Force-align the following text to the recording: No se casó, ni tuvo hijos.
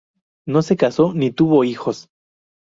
No 0.47 0.63
se 0.63 0.77
casó, 0.77 1.13
ni 1.13 1.29
tuvo 1.29 1.63
hijos. 1.63 2.09